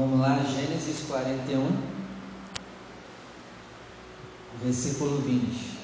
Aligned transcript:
Vamos 0.00 0.18
lá, 0.18 0.42
Gênesis 0.42 1.04
41, 1.08 1.76
versículo 4.64 5.20
20. 5.20 5.78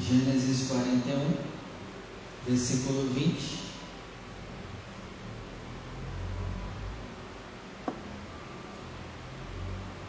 Gênesis 0.00 0.66
41, 0.68 1.47
versículo 2.48 3.10
20. 3.12 3.58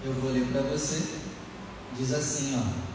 Eu 0.06 0.14
vou 0.14 0.32
ler 0.32 0.48
para 0.52 0.62
você. 0.62 1.20
Diz 1.98 2.14
assim, 2.14 2.58
ó. 2.58 2.90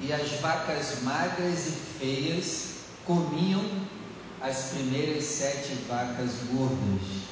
E 0.00 0.12
as 0.12 0.30
vacas 0.40 1.02
magras 1.02 1.66
e 1.66 1.70
feias 1.98 2.74
comiam 3.04 3.64
as 4.40 4.70
primeiras 4.74 5.24
sete 5.24 5.74
vacas 5.88 6.30
gordas. 6.52 7.24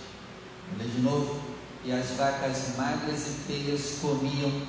Olha 0.75 0.89
de 0.89 1.01
novo. 1.01 1.41
E 1.85 1.93
as 1.93 2.11
vacas 2.11 2.77
magras 2.77 3.27
e 3.29 3.31
feias 3.47 3.99
comiam 4.01 4.67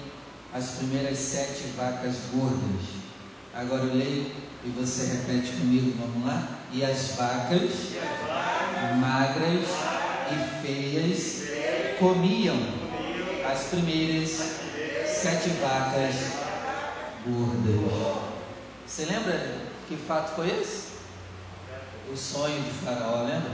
as 0.54 0.72
primeiras 0.72 1.18
sete 1.18 1.64
vacas 1.76 2.18
gordas. 2.32 3.03
Agora 3.56 3.84
eu 3.84 3.94
leio 3.94 4.32
e 4.66 4.70
você 4.70 5.06
repete 5.06 5.52
comigo, 5.52 5.94
vamos 6.00 6.26
lá? 6.26 6.48
E 6.72 6.84
as 6.84 7.12
vacas 7.16 7.72
magras 9.00 9.68
e 10.32 10.66
feias 10.66 11.44
comiam 12.00 12.58
as 13.46 13.66
primeiras 13.66 14.32
sete 15.06 15.50
vacas 15.62 16.16
gordas. 17.28 18.24
Você 18.88 19.06
lembra 19.06 19.58
que 19.88 19.98
fato 19.98 20.36
foi 20.36 20.50
esse? 20.50 20.94
O 22.12 22.18
sonho 22.18 22.60
de 22.60 22.72
Faraó, 22.84 23.22
lembra? 23.22 23.52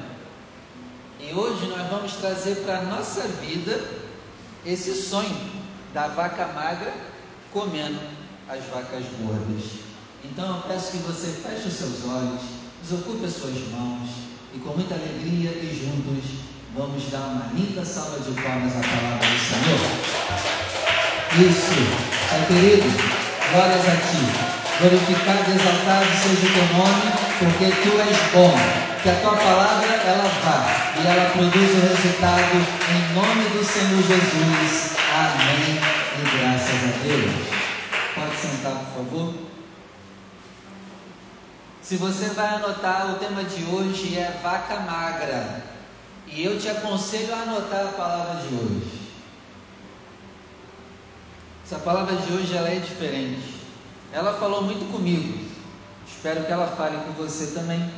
E 1.20 1.34
hoje 1.34 1.68
nós 1.68 1.90
vamos 1.90 2.14
trazer 2.14 2.64
para 2.64 2.80
a 2.80 2.84
nossa 2.84 3.28
vida 3.28 3.84
esse 4.66 4.96
sonho 4.96 5.52
da 5.94 6.08
vaca 6.08 6.48
magra 6.48 6.94
comendo 7.52 8.00
as 8.48 8.64
vacas 8.66 9.04
gordas. 9.22 9.89
Então 10.24 10.56
eu 10.56 10.62
peço 10.64 10.92
que 10.92 10.98
você 10.98 11.28
feche 11.28 11.68
os 11.68 11.74
seus 11.74 12.06
olhos, 12.10 12.42
desocupe 12.84 13.26
as 13.26 13.34
suas 13.34 13.56
mãos 13.72 14.10
e 14.54 14.60
com 14.60 14.74
muita 14.74 14.96
alegria 14.96 15.52
e 15.52 15.70
juntos 15.72 16.50
vamos 16.76 17.04
dar 17.12 17.20
uma 17.20 17.52
linda 17.54 17.86
salva 17.86 18.20
de 18.20 18.32
palmas 18.42 18.74
à 18.76 18.82
palavra 18.82 19.28
do 19.28 19.40
Senhor. 19.40 19.80
Isso, 21.50 21.76
Pai 22.30 22.46
querido, 22.48 22.90
glórias 23.52 23.88
a 23.88 23.96
Ti. 23.96 24.60
Glorificado 24.80 25.52
e 25.52 25.56
exaltado 25.56 26.06
seja 26.24 26.48
o 26.48 26.54
teu 26.54 26.78
nome, 26.78 27.12
porque 27.38 27.66
tu 27.84 28.00
és 28.00 28.18
bom. 28.34 28.56
Que 29.04 29.10
a 29.10 29.16
tua 29.16 29.36
palavra 29.36 29.88
ela 29.88 30.24
vá 30.44 30.60
e 30.98 31.06
ela 31.06 31.30
produza 31.32 31.74
o 31.74 31.82
resultado 31.82 32.56
em 32.56 33.14
nome 33.14 33.44
do 33.50 33.64
Senhor 33.64 34.02
Jesus. 34.02 34.96
Amém. 35.14 35.80
E 36.18 36.38
graças 36.38 36.80
a 36.84 37.04
Deus. 37.04 37.60
Pode 38.16 38.36
sentar, 38.38 38.74
por 38.74 39.06
favor. 39.06 39.34
Se 41.90 41.98
você 41.98 42.26
vai 42.26 42.54
anotar, 42.54 43.10
o 43.10 43.16
tema 43.18 43.44
de 43.44 43.66
hoje 43.66 44.16
é 44.16 44.40
vaca 44.44 44.80
magra. 44.82 45.64
E 46.28 46.44
eu 46.44 46.60
te 46.60 46.70
aconselho 46.70 47.34
a 47.34 47.42
anotar 47.42 47.88
a 47.88 47.92
palavra 47.94 48.42
de 48.44 48.54
hoje. 48.54 49.12
Essa 51.66 51.80
palavra 51.80 52.16
de 52.16 52.32
hoje 52.32 52.56
ela 52.56 52.70
é 52.70 52.78
diferente. 52.78 53.56
Ela 54.14 54.36
falou 54.36 54.62
muito 54.62 54.86
comigo. 54.92 55.50
Espero 56.08 56.46
que 56.46 56.52
ela 56.52 56.68
fale 56.78 56.96
com 56.98 57.14
você 57.14 57.56
também. 57.56 57.92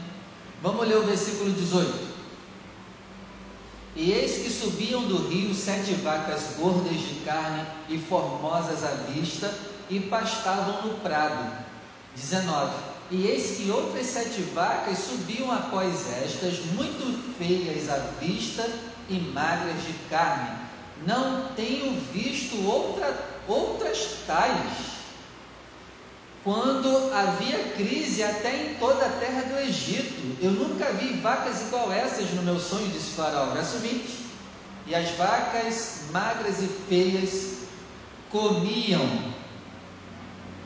Vamos 0.62 0.88
ler 0.88 0.96
o 0.96 1.06
versículo 1.06 1.52
18. 1.52 1.94
E 3.98 4.14
eis 4.14 4.42
que 4.42 4.50
subiam 4.50 5.02
do 5.02 5.28
rio 5.28 5.54
sete 5.54 5.96
vacas 5.96 6.56
gordas 6.58 6.98
de 6.98 7.16
carne 7.26 7.68
e 7.90 7.98
formosas 7.98 8.86
à 8.86 8.92
vista, 9.12 9.54
e 9.90 10.00
pastavam 10.00 10.82
no 10.84 10.94
prado. 11.00 11.58
19. 12.16 12.91
E 13.12 13.28
eis 13.28 13.58
que 13.58 13.70
outras 13.70 14.08
sete 14.08 14.42
vacas 14.54 14.98
subiam 15.00 15.52
após 15.52 16.10
estas, 16.24 16.60
muito 16.74 17.36
feias 17.38 17.90
à 17.90 17.98
vista 18.22 18.66
e 19.10 19.20
magras 19.20 19.84
de 19.86 19.94
carne. 20.10 20.58
Não 21.06 21.50
tenho 21.56 22.00
visto 22.14 22.66
outra, 22.66 23.14
outras 23.50 24.20
tais 24.26 24.92
quando 26.44 27.14
havia 27.14 27.60
crise 27.76 28.24
até 28.24 28.56
em 28.56 28.76
toda 28.76 29.06
a 29.06 29.10
terra 29.10 29.42
do 29.42 29.60
Egito. 29.60 30.38
Eu 30.42 30.52
nunca 30.52 30.92
vi 30.94 31.14
vacas 31.20 31.62
igual 31.64 31.92
essas 31.92 32.32
no 32.32 32.44
meu 32.44 32.60
sonho, 32.60 32.88
disse 32.88 33.12
Faraó. 33.12 33.48
Verso 33.48 33.78
20. 33.78 34.32
E 34.88 34.96
as 34.96 35.10
vacas 35.12 36.04
magras 36.12 36.60
e 36.60 36.68
feias 36.88 37.58
comiam 38.32 39.34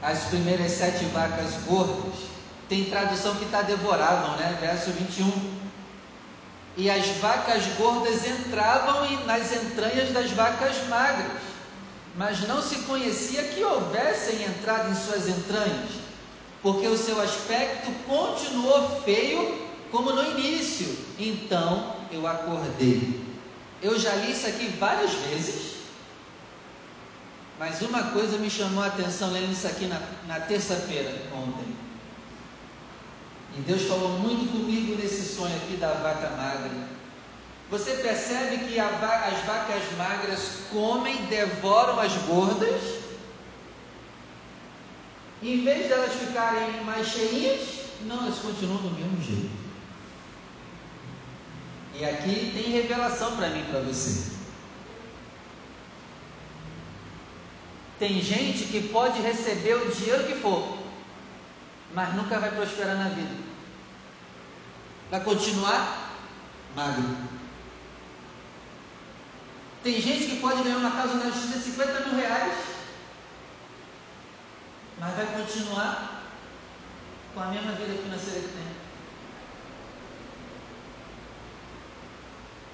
as 0.02 0.26
primeiras 0.26 0.72
sete 0.72 1.06
vacas 1.06 1.56
gordas. 1.68 2.35
Tem 2.68 2.86
tradução 2.86 3.36
que 3.36 3.46
está 3.46 3.62
devoravam, 3.62 4.38
né? 4.38 4.58
Verso 4.60 4.92
21. 4.92 5.66
E 6.78 6.90
as 6.90 7.08
vacas 7.18 7.66
gordas 7.78 8.26
entravam 8.28 9.26
nas 9.26 9.52
entranhas 9.54 10.12
das 10.12 10.32
vacas 10.32 10.88
magras 10.88 11.56
mas 12.18 12.48
não 12.48 12.62
se 12.62 12.78
conhecia 12.84 13.44
que 13.44 13.64
houvessem 13.64 14.44
entrado 14.44 14.90
em 14.90 14.96
suas 14.96 15.28
entranhas, 15.28 15.90
porque 16.62 16.88
o 16.88 16.98
seu 16.98 17.20
aspecto 17.22 17.92
continuou 18.08 19.02
feio 19.02 19.68
como 19.92 20.14
no 20.14 20.24
início. 20.32 20.98
Então 21.20 21.96
eu 22.12 22.26
acordei. 22.26 23.24
Eu 23.82 24.00
já 24.00 24.14
li 24.16 24.32
isso 24.32 24.48
aqui 24.48 24.68
várias 24.80 25.12
vezes, 25.12 25.76
mas 27.60 27.82
uma 27.82 28.04
coisa 28.12 28.38
me 28.38 28.50
chamou 28.50 28.84
a 28.84 28.88
atenção 28.88 29.32
lendo 29.32 29.52
isso 29.52 29.68
aqui 29.68 29.86
na, 29.86 30.02
na 30.28 30.40
terça-feira, 30.40 31.14
ontem. 31.34 31.85
E 33.58 33.62
Deus 33.62 33.84
falou 33.84 34.10
muito 34.20 34.52
comigo 34.52 34.96
nesse 35.02 35.34
sonho 35.34 35.56
aqui 35.56 35.78
da 35.78 35.94
vaca 35.94 36.30
magra. 36.32 36.96
Você 37.70 37.92
percebe 37.96 38.66
que 38.66 38.78
va 38.78 39.16
as 39.28 39.44
vacas 39.46 39.84
magras 39.98 40.50
comem, 40.72 41.26
devoram 41.26 42.00
as 42.00 42.14
gordas, 42.28 42.82
em 45.42 45.64
vez 45.64 45.88
delas 45.88 46.14
ficarem 46.14 46.84
mais 46.84 47.08
cheinhas, 47.08 47.62
não, 48.02 48.24
elas 48.24 48.40
continuam 48.40 48.82
do 48.82 48.92
mesmo 48.92 49.22
jeito. 49.22 49.52
E 51.94 52.04
aqui 52.04 52.52
tem 52.54 52.72
revelação 52.72 53.36
para 53.36 53.50
mim 53.50 53.64
para 53.70 53.80
você. 53.82 54.34
Tem 57.98 58.22
gente 58.22 58.66
que 58.66 58.90
pode 58.90 59.22
receber 59.22 59.76
o 59.76 59.92
dinheiro 59.92 60.26
que 60.26 60.36
for, 60.36 60.78
mas 61.94 62.14
nunca 62.14 62.40
vai 62.40 62.52
prosperar 62.52 62.98
na 62.98 63.10
vida. 63.10 63.45
Vai 65.16 65.24
continuar 65.24 66.12
magro. 66.76 67.16
Tem 69.82 70.02
gente 70.02 70.26
que 70.26 70.42
pode 70.42 70.62
ganhar 70.62 70.76
uma 70.76 70.92
causa 70.92 71.14
na 71.14 71.32
justiça 71.32 71.60
de 71.60 71.64
50 71.64 72.00
mil 72.02 72.20
reais, 72.20 72.54
mas 75.00 75.16
vai 75.16 75.26
continuar 75.28 76.22
com 77.34 77.40
a 77.40 77.46
mesma 77.46 77.72
vida 77.72 77.94
financeira 78.04 78.42
que 78.42 78.48
tem. 78.50 78.68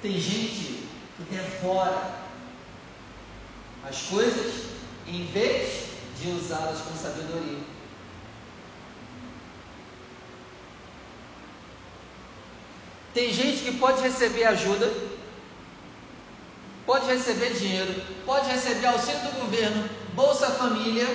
Tem 0.01 0.19
gente 0.19 0.89
que 1.17 1.23
devora 1.29 2.21
as 3.87 4.01
coisas 4.01 4.65
em 5.05 5.27
vez 5.27 5.89
de 6.19 6.29
usá-las 6.29 6.81
com 6.81 6.95
sabedoria. 6.95 7.70
Tem 13.13 13.33
gente 13.33 13.63
que 13.63 13.77
pode 13.77 14.01
receber 14.01 14.45
ajuda 14.45 15.11
pode 16.91 17.05
receber 17.05 17.53
dinheiro, 17.53 18.01
pode 18.25 18.49
receber 18.49 18.87
auxílio 18.87 19.21
do 19.21 19.39
governo, 19.39 19.89
Bolsa 20.13 20.47
Família, 20.51 21.07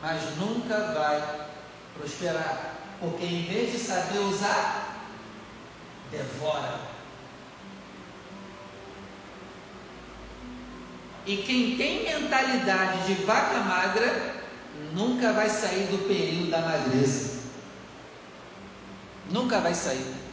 mas 0.00 0.22
nunca 0.36 0.92
vai 0.92 1.46
prosperar, 1.98 2.76
porque 3.00 3.24
em 3.24 3.42
vez 3.42 3.72
de 3.72 3.78
saber 3.78 4.18
usar, 4.20 5.08
devora. 6.12 6.78
E 11.26 11.36
quem 11.38 11.76
tem 11.76 12.04
mentalidade 12.04 13.06
de 13.06 13.22
vaca 13.24 13.58
magra 13.58 14.36
nunca 14.92 15.32
vai 15.32 15.48
sair 15.48 15.86
do 15.88 16.06
período 16.08 16.50
da 16.50 16.60
magreza. 16.60 17.40
Nunca 19.30 19.60
vai 19.60 19.74
sair. 19.74 20.29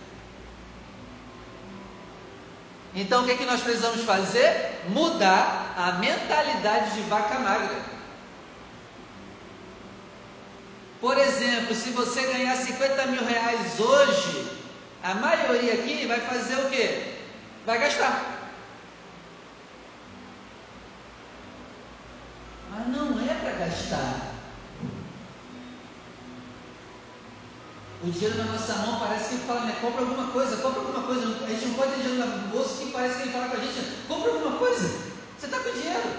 Então 3.00 3.22
o 3.22 3.26
que, 3.26 3.34
é 3.34 3.38
que 3.38 3.46
nós 3.46 3.62
precisamos 3.62 4.04
fazer? 4.04 4.82
Mudar 4.90 5.76
a 5.78 5.92
mentalidade 6.00 6.96
de 6.96 7.02
vaca 7.02 7.38
magra. 7.38 7.80
Por 11.00 11.16
exemplo, 11.16 11.76
se 11.76 11.92
você 11.92 12.24
ganhar 12.24 12.56
50 12.56 13.06
mil 13.06 13.24
reais 13.24 13.80
hoje, 13.80 14.52
a 15.04 15.14
maioria 15.14 15.76
aqui 15.76 16.08
vai 16.08 16.20
fazer 16.22 16.56
o 16.56 16.70
quê? 16.72 17.14
Vai 17.68 17.78
gastar. 17.78 18.36
Mas 22.72 22.88
não 22.88 23.20
é 23.20 23.34
para 23.36 23.52
gastar. 23.64 24.37
O 28.04 28.12
dinheiro 28.12 28.38
na 28.38 28.44
nossa 28.44 28.74
mão 28.76 29.00
parece 29.00 29.30
que 29.30 29.36
ele 29.36 29.44
fala, 29.46 29.62
né? 29.62 29.78
Compra 29.82 30.02
alguma 30.02 30.28
coisa, 30.28 30.58
compra 30.58 30.82
alguma 30.82 31.04
coisa. 31.04 31.46
A 31.46 31.50
gente 31.50 31.66
não 31.66 31.74
pode 31.74 31.94
ter 31.94 32.04
dinheiro 32.04 32.28
no 32.28 32.48
bolso 32.50 32.78
que 32.78 32.92
parece 32.92 33.16
que 33.18 33.22
ele 33.24 33.32
fala 33.32 33.50
com 33.50 33.58
a 33.58 33.60
gente, 33.60 33.98
compra 34.08 34.32
alguma 34.32 34.58
coisa. 34.58 34.88
Você 35.38 35.46
está 35.48 35.60
com 35.60 35.72
dinheiro. 35.72 36.10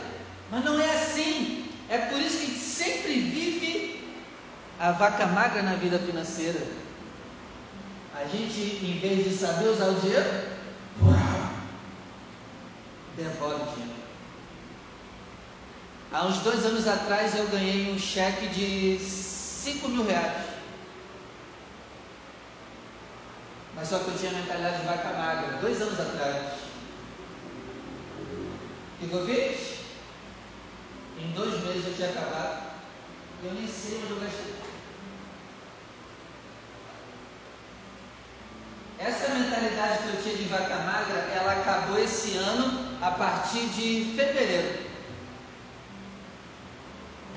Mas 0.50 0.64
não 0.64 0.80
é 0.80 0.90
assim. 0.90 1.70
É 1.88 1.98
por 1.98 2.18
isso 2.18 2.38
que 2.38 2.44
a 2.44 2.46
gente 2.48 2.60
sempre 2.60 3.20
vive 3.20 4.04
a 4.80 4.92
vaca 4.92 5.26
magra 5.26 5.62
na 5.62 5.74
vida 5.74 5.98
financeira. 5.98 6.66
A 8.14 8.24
gente, 8.24 8.60
em 8.84 8.98
vez 8.98 9.24
de 9.24 9.36
saber 9.36 9.68
usar 9.68 9.88
o 9.88 10.00
dinheiro, 10.00 10.48
devora 13.16 13.56
o 13.56 13.66
dinheiro. 13.74 13.98
Há 16.10 16.26
uns 16.26 16.38
dois 16.38 16.64
anos 16.64 16.88
atrás 16.88 17.36
eu 17.36 17.46
ganhei 17.48 17.92
um 17.92 17.98
cheque 17.98 18.48
de 18.48 18.98
5 18.98 19.88
mil 19.88 20.04
reais. 20.04 20.47
Mas 23.78 23.88
só 23.88 24.00
que 24.00 24.08
eu 24.08 24.18
tinha 24.18 24.32
mentalidade 24.32 24.80
de 24.80 24.86
vaca 24.86 25.12
magra, 25.16 25.58
dois 25.60 25.80
anos 25.80 26.00
atrás. 26.00 26.58
Que 28.98 29.12
eu 29.12 29.24
fiz? 29.24 29.78
Em 31.20 31.30
dois 31.30 31.62
meses 31.64 31.86
eu 31.86 31.94
tinha 31.94 32.08
acabado. 32.08 32.72
E 33.40 33.46
eu 33.46 33.54
nem 33.54 33.68
sei 33.68 34.00
onde 34.02 34.10
eu 34.10 34.20
gastei. 34.20 34.54
Essa 38.98 39.32
mentalidade 39.32 40.02
que 40.02 40.08
eu 40.08 40.22
tinha 40.24 40.36
de 40.36 40.44
vaca 40.44 40.76
magra, 40.78 41.18
ela 41.32 41.52
acabou 41.52 42.00
esse 42.00 42.36
ano 42.36 42.98
a 43.00 43.12
partir 43.12 43.64
de 43.68 44.12
fevereiro. 44.16 44.88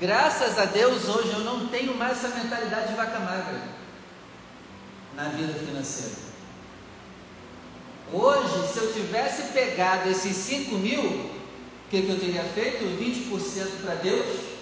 Graças 0.00 0.58
a 0.58 0.64
Deus, 0.64 1.08
hoje 1.08 1.30
eu 1.32 1.44
não 1.44 1.68
tenho 1.68 1.96
mais 1.96 2.18
essa 2.18 2.36
mentalidade 2.36 2.88
de 2.88 2.94
vaca 2.94 3.20
magra 3.20 3.62
na 5.14 5.28
vida 5.28 5.54
financeira. 5.54 6.21
Hoje, 8.12 8.68
se 8.70 8.78
eu 8.78 8.92
tivesse 8.92 9.52
pegado 9.52 10.10
esses 10.10 10.36
5 10.36 10.74
mil, 10.76 11.00
o 11.00 11.30
que, 11.90 12.02
que 12.02 12.08
eu 12.10 12.20
teria 12.20 12.44
feito? 12.44 12.84
20% 12.84 13.82
para 13.82 13.94
Deus? 13.94 14.52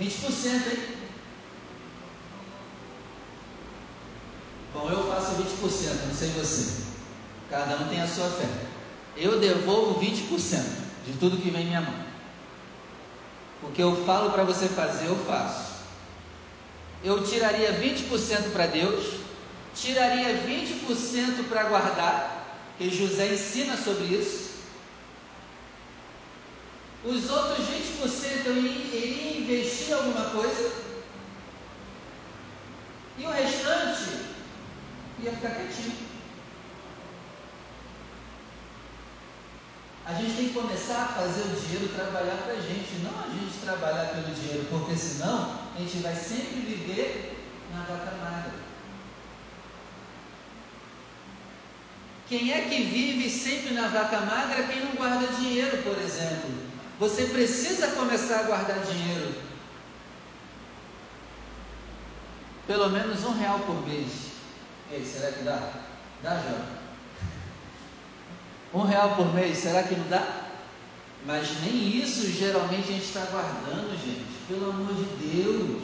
20%, 0.00 0.46
hein? 0.46 0.78
Bom, 4.72 4.88
eu 4.90 5.06
faço 5.06 5.32
20%, 5.32 6.06
não 6.06 6.14
sei 6.14 6.30
você. 6.30 6.82
Cada 7.50 7.76
um 7.76 7.88
tem 7.88 8.00
a 8.00 8.08
sua 8.08 8.28
fé. 8.30 8.48
Eu 9.16 9.38
devolvo 9.38 10.00
20% 10.00 10.62
de 11.06 11.12
tudo 11.18 11.36
que 11.36 11.50
vem 11.50 11.62
em 11.62 11.66
minha 11.66 11.80
mão. 11.82 11.94
O 13.62 13.70
que 13.70 13.82
eu 13.82 14.04
falo 14.04 14.30
para 14.30 14.44
você 14.44 14.66
fazer, 14.66 15.06
eu 15.06 15.16
faço. 15.26 15.74
Eu 17.04 17.22
tiraria 17.22 17.78
20% 17.78 18.50
para 18.52 18.66
Deus 18.66 19.23
tiraria 19.74 20.46
20% 20.46 21.48
para 21.48 21.64
guardar, 21.64 22.46
que 22.78 22.90
José 22.90 23.34
ensina 23.34 23.76
sobre 23.76 24.04
isso. 24.04 24.54
Os 27.04 27.28
outros 27.28 27.66
20% 27.66 28.46
eu 28.46 28.56
iria 28.56 29.38
investir 29.38 29.94
alguma 29.94 30.30
coisa. 30.30 30.84
E 33.18 33.26
o 33.26 33.30
restante 33.30 34.34
ia 35.22 35.32
ficar 35.32 35.50
quietinho. 35.50 36.14
A 40.06 40.12
gente 40.14 40.36
tem 40.36 40.48
que 40.48 40.54
começar 40.54 41.02
a 41.02 41.08
fazer 41.20 41.42
o 41.42 41.60
dinheiro 41.60 41.94
trabalhar 41.94 42.36
para 42.44 42.54
a 42.54 42.60
gente, 42.60 43.02
não 43.02 43.20
a 43.20 43.28
gente 43.28 43.58
trabalhar 43.64 44.08
pelo 44.08 44.34
dinheiro, 44.34 44.66
porque 44.68 44.94
senão 44.96 45.58
a 45.74 45.78
gente 45.78 45.98
vai 45.98 46.14
sempre 46.14 46.60
viver 46.60 47.42
na 47.72 47.84
vaca 47.84 48.16
magra. 48.16 48.73
Quem 52.28 52.52
é 52.52 52.62
que 52.62 52.82
vive 52.84 53.28
sempre 53.28 53.74
na 53.74 53.88
vaca 53.88 54.20
magra? 54.20 54.62
Quem 54.64 54.84
não 54.84 54.92
guarda 54.92 55.26
dinheiro, 55.34 55.82
por 55.82 55.98
exemplo. 55.98 56.50
Você 56.98 57.26
precisa 57.26 57.88
começar 57.88 58.40
a 58.40 58.42
guardar 58.44 58.78
dinheiro. 58.80 59.34
Pelo 62.66 62.88
menos 62.88 63.22
um 63.24 63.38
real 63.38 63.60
por 63.60 63.86
mês. 63.86 64.32
Ei, 64.90 65.04
será 65.04 65.32
que 65.32 65.42
dá? 65.42 65.70
Dá, 66.22 66.40
João? 66.40 66.84
Um 68.72 68.86
real 68.86 69.16
por 69.16 69.34
mês, 69.34 69.58
será 69.58 69.82
que 69.82 69.94
não 69.94 70.08
dá? 70.08 70.44
Mas 71.26 71.60
nem 71.60 71.98
isso 71.98 72.30
geralmente 72.30 72.88
a 72.88 72.92
gente 72.92 73.04
está 73.04 73.20
guardando, 73.26 73.90
gente. 74.02 74.24
Pelo 74.48 74.70
amor 74.70 74.94
de 74.94 75.04
Deus. 75.26 75.82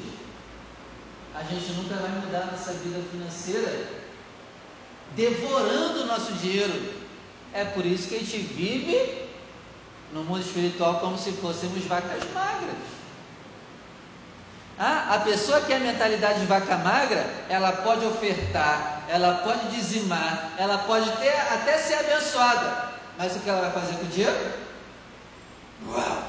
A 1.34 1.42
gente 1.42 1.72
nunca 1.72 1.96
vai 1.96 2.10
mudar 2.10 2.46
nossa 2.50 2.72
vida 2.72 3.00
financeira 3.10 3.99
devorando 5.16 6.02
o 6.02 6.06
nosso 6.06 6.32
dinheiro. 6.34 7.00
É 7.52 7.64
por 7.64 7.84
isso 7.84 8.08
que 8.08 8.16
a 8.16 8.18
gente 8.18 8.38
vive 8.38 9.28
no 10.12 10.24
mundo 10.24 10.40
espiritual 10.40 11.00
como 11.00 11.18
se 11.18 11.32
fôssemos 11.32 11.84
vacas 11.84 12.22
magras. 12.32 12.76
Ah, 14.78 15.14
a 15.16 15.18
pessoa 15.20 15.60
que 15.60 15.72
é 15.72 15.76
a 15.76 15.80
mentalidade 15.80 16.40
de 16.40 16.46
vaca 16.46 16.78
magra, 16.78 17.28
ela 17.50 17.70
pode 17.70 18.06
ofertar, 18.06 19.02
ela 19.08 19.34
pode 19.44 19.68
dizimar, 19.76 20.52
ela 20.56 20.78
pode 20.78 21.10
ter, 21.18 21.36
até 21.52 21.76
ser 21.76 21.96
abençoada. 21.96 22.88
Mas 23.18 23.36
o 23.36 23.40
que 23.40 23.50
ela 23.50 23.60
vai 23.60 23.72
fazer 23.72 23.98
com 23.98 24.06
o 24.06 24.08
dinheiro? 24.08 24.52
Uau! 25.86 26.19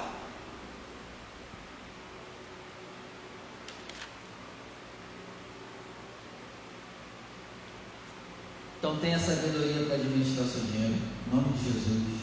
Então 8.82 8.98
tenha 8.98 9.20
sabedoria 9.20 9.86
para 9.86 9.94
administrar 9.94 10.44
o 10.44 10.50
seu 10.50 10.62
dinheiro. 10.62 10.96
Em 11.28 11.36
nome 11.36 11.56
de 11.56 11.66
Jesus. 11.66 12.22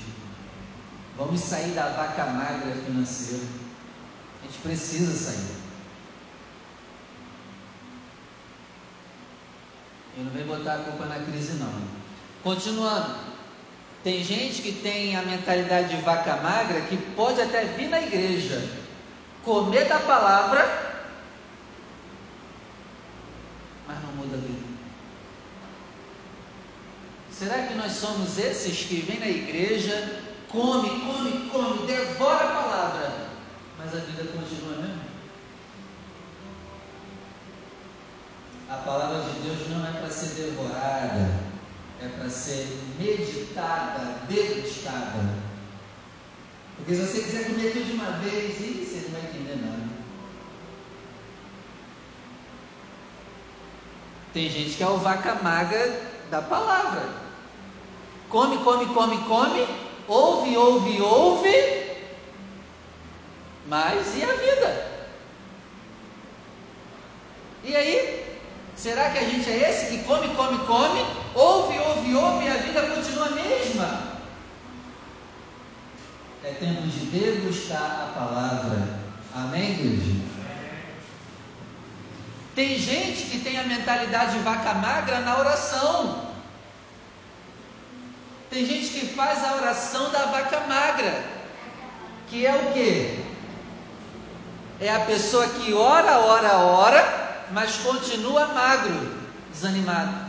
Vamos 1.16 1.40
sair 1.40 1.70
da 1.70 1.90
vaca 1.90 2.24
magra 2.26 2.74
financeira. 2.84 3.44
A 4.42 4.46
gente 4.46 4.58
precisa 4.58 5.14
sair. 5.14 5.54
E 10.16 10.20
não 10.20 10.32
vem 10.32 10.46
botar 10.46 10.74
a 10.74 10.78
culpa 10.78 11.04
na 11.04 11.20
crise 11.20 11.52
não. 11.60 11.72
Continuando. 12.42 13.14
Tem 14.02 14.24
gente 14.24 14.60
que 14.60 14.72
tem 14.72 15.14
a 15.14 15.22
mentalidade 15.22 15.94
de 15.94 16.02
vaca 16.02 16.38
magra 16.38 16.80
que 16.80 16.96
pode 17.14 17.40
até 17.40 17.66
vir 17.66 17.88
na 17.88 18.00
igreja, 18.00 18.68
comer 19.44 19.84
da 19.84 20.00
palavra, 20.00 20.66
mas 23.86 24.02
não 24.02 24.10
muda 24.14 24.36
a 24.36 24.40
vida. 24.40 24.57
Será 27.38 27.68
que 27.68 27.74
nós 27.74 27.92
somos 27.92 28.36
esses 28.36 28.84
que 28.88 28.96
vêm 29.02 29.20
na 29.20 29.28
igreja, 29.28 30.22
come, 30.48 30.88
come, 30.88 31.48
come, 31.50 31.86
devora 31.86 32.44
a 32.44 32.62
palavra, 32.62 33.28
mas 33.78 33.94
a 33.94 33.98
vida 33.98 34.24
continua 34.24 34.76
mesmo? 34.78 35.02
A 38.68 38.74
palavra 38.78 39.22
de 39.30 39.38
Deus 39.38 39.68
não 39.70 39.86
é 39.86 39.92
para 40.00 40.10
ser 40.10 40.34
devorada, 40.34 41.30
é 42.02 42.08
para 42.08 42.28
ser 42.28 42.76
meditada, 42.98 44.18
degustada. 44.28 45.36
Porque 46.76 46.96
se 46.96 47.06
você 47.06 47.22
quiser 47.22 47.44
comer 47.44 47.72
tudo 47.72 47.84
de 47.84 47.92
uma 47.92 48.10
vez, 48.18 48.58
você 48.58 49.04
não 49.04 49.10
vai 49.12 49.30
entender 49.30 49.64
nada. 49.64 49.88
Tem 54.32 54.50
gente 54.50 54.76
que 54.76 54.82
é 54.82 54.88
o 54.88 54.98
vaca 54.98 55.36
magra 55.36 56.02
da 56.32 56.42
palavra. 56.42 57.27
Come, 58.30 58.58
come, 58.58 58.86
come, 58.86 59.16
come, 59.24 59.66
ouve, 60.06 60.56
ouve, 60.56 61.00
ouve, 61.00 61.78
mas 63.66 64.16
e 64.16 64.22
a 64.22 64.32
vida? 64.34 64.86
E 67.64 67.76
aí? 67.76 68.38
Será 68.76 69.10
que 69.10 69.18
a 69.18 69.24
gente 69.24 69.50
é 69.50 69.70
esse 69.70 69.90
que 69.90 70.04
come, 70.04 70.28
come, 70.34 70.58
come, 70.66 71.04
ouve, 71.34 71.78
ouve, 71.78 72.14
ouve 72.14 72.44
e 72.44 72.48
a 72.48 72.56
vida 72.58 72.82
continua 72.82 73.26
a 73.26 73.30
mesma? 73.30 74.08
É 76.44 76.52
tempo 76.52 76.82
de 76.82 77.06
degustar 77.06 78.08
a 78.08 78.18
palavra. 78.18 79.00
Amém, 79.34 79.72
igreja? 79.72 80.28
Tem 82.54 82.78
gente 82.78 83.24
que 83.24 83.40
tem 83.40 83.58
a 83.58 83.64
mentalidade 83.64 84.32
de 84.32 84.38
vaca 84.40 84.74
magra 84.74 85.20
na 85.20 85.38
oração. 85.38 86.27
Tem 88.50 88.64
gente 88.64 88.88
que 88.88 89.06
faz 89.14 89.44
a 89.44 89.56
oração 89.56 90.10
da 90.10 90.26
vaca 90.26 90.60
magra, 90.60 91.22
que 92.28 92.46
é 92.46 92.54
o 92.54 92.72
que? 92.72 93.24
É 94.80 94.94
a 94.94 95.00
pessoa 95.00 95.46
que 95.48 95.72
ora, 95.74 96.20
ora, 96.20 96.58
ora, 96.58 97.44
mas 97.52 97.76
continua 97.76 98.46
magro, 98.48 99.18
desanimado. 99.52 100.28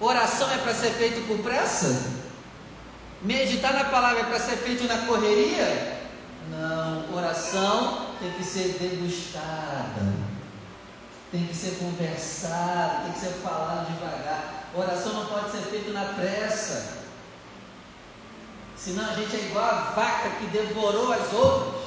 Oração 0.00 0.50
é 0.50 0.58
para 0.58 0.74
ser 0.74 0.90
feito 0.90 1.26
por 1.26 1.38
pressa? 1.38 2.12
Meditar 3.22 3.72
na 3.72 3.84
palavra 3.84 4.20
é 4.20 4.24
para 4.24 4.40
ser 4.40 4.56
feito 4.56 4.84
na 4.84 4.98
correria? 5.06 5.98
Não, 6.50 7.16
oração 7.16 8.08
tem 8.20 8.30
que 8.32 8.44
ser 8.44 8.76
degustada, 8.78 10.02
tem 11.34 11.48
que 11.48 11.56
ser 11.56 11.78
conversada, 11.80 13.02
tem 13.02 13.12
que 13.12 13.18
ser 13.18 13.40
falado 13.42 13.92
devagar. 13.92 14.70
Oração 14.72 15.14
não 15.14 15.26
pode 15.26 15.50
ser 15.50 15.62
feita 15.68 15.90
na 15.90 16.04
pressa, 16.14 16.98
senão 18.76 19.04
a 19.04 19.14
gente 19.14 19.34
é 19.34 19.40
igual 19.40 19.64
a 19.64 19.92
vaca 19.96 20.30
que 20.38 20.46
devorou 20.46 21.12
as 21.12 21.32
outras. 21.32 21.82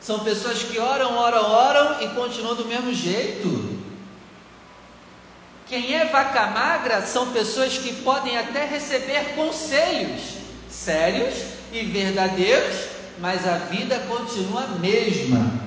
São 0.00 0.20
pessoas 0.20 0.62
que 0.62 0.78
oram, 0.78 1.14
oram, 1.14 1.42
oram 1.50 2.02
e 2.02 2.08
continuam 2.14 2.54
do 2.54 2.64
mesmo 2.64 2.94
jeito. 2.94 3.76
Quem 5.66 5.94
é 5.94 6.06
vaca 6.06 6.46
magra 6.46 7.02
são 7.02 7.32
pessoas 7.32 7.76
que 7.76 7.92
podem 7.96 8.38
até 8.38 8.64
receber 8.64 9.34
conselhos 9.34 10.36
sérios 10.70 11.34
e 11.70 11.84
verdadeiros, 11.84 12.76
mas 13.18 13.46
a 13.46 13.58
vida 13.58 13.98
continua 14.08 14.62
a 14.62 14.68
mesma. 14.78 15.65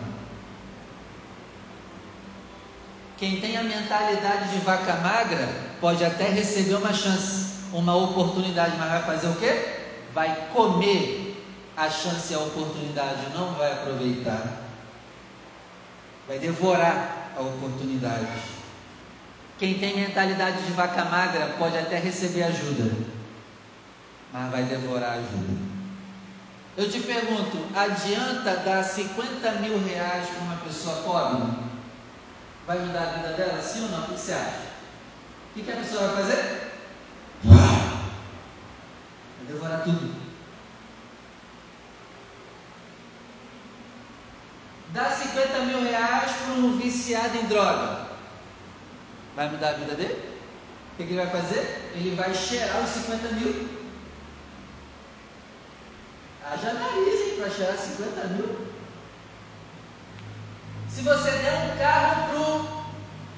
Quem 3.19 3.41
tem 3.41 3.57
a 3.57 3.63
mentalidade 3.63 4.49
de 4.53 4.59
vaca 4.59 4.93
magra 4.95 5.49
pode 5.81 6.05
até 6.05 6.29
receber 6.29 6.75
uma 6.75 6.93
chance, 6.93 7.65
uma 7.73 7.93
oportunidade, 7.93 8.77
mas 8.77 8.89
vai 8.89 9.03
fazer 9.03 9.27
o 9.27 9.35
quê? 9.35 9.75
Vai 10.13 10.47
comer 10.53 11.35
a 11.75 11.89
chance 11.89 12.31
e 12.31 12.35
a 12.35 12.39
oportunidade, 12.39 13.27
não 13.33 13.55
vai 13.55 13.73
aproveitar. 13.73 14.61
Vai 16.29 16.39
devorar 16.39 17.33
a 17.35 17.41
oportunidade. 17.41 18.41
Quem 19.57 19.77
tem 19.77 19.97
mentalidade 19.97 20.63
de 20.63 20.71
vaca 20.71 21.03
magra 21.03 21.55
pode 21.57 21.77
até 21.77 21.99
receber 21.99 22.43
ajuda, 22.43 22.89
mas 24.31 24.49
vai 24.49 24.63
devorar 24.63 25.09
a 25.09 25.13
ajuda. 25.15 25.69
Eu 26.77 26.89
te 26.89 27.01
pergunto: 27.01 27.67
adianta 27.75 28.55
dar 28.63 28.81
50 28.81 29.51
mil 29.55 29.83
reais 29.83 30.29
para 30.29 30.41
uma 30.41 30.55
pessoa 30.63 30.95
pobre? 31.03 31.68
Vai 32.69 32.77
mudar 32.77 33.01
a 33.01 33.05
vida 33.13 33.29
dela, 33.29 33.59
sim 33.63 33.81
ou 33.81 33.89
não? 33.89 34.03
O 34.03 34.05
que 34.09 34.11
você 34.11 34.31
acha? 34.31 34.59
O 35.55 35.63
que, 35.63 35.71
a 35.71 35.75
pessoa 35.75 36.09
vai 36.09 36.17
fazer? 36.17 36.71
Vai 37.43 37.97
devorar 39.47 39.83
tudo. 39.83 40.13
Dá 44.93 45.09
50 45.09 45.59
mil 45.61 45.81
reais 45.81 46.31
para 46.31 46.53
um 46.53 46.77
viciado 46.77 47.39
em 47.39 47.47
droga. 47.47 48.05
Vai 49.35 49.49
mudar 49.49 49.69
a 49.69 49.73
vida 49.73 49.95
dele? 49.95 50.37
O 50.93 50.97
que, 50.97 51.01
ele 51.01 51.15
vai 51.15 51.41
fazer? 51.41 51.91
Ele 51.95 52.15
vai 52.15 52.31
cheirar 52.35 52.83
os 52.83 52.89
50 52.91 53.29
mil. 53.29 53.67
Haja 56.45 56.73
nariz, 56.73 57.33
para 57.35 57.49
cheirar 57.49 57.75
50 57.75 58.27
mil. 58.27 58.69
Se 60.87 61.01
você 61.01 61.31
der 61.31 61.73
um 61.73 61.77
carro 61.79 62.28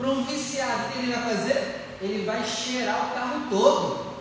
para 0.02 0.10
um 0.10 0.24
viciado, 0.24 0.88
o 0.88 0.92
que 0.92 1.00
ele 1.00 1.14
vai 1.14 1.36
fazer? 1.36 1.98
Ele 2.02 2.26
vai 2.26 2.44
cheirar 2.44 3.08
o 3.08 3.14
carro 3.14 3.48
todo. 3.50 4.12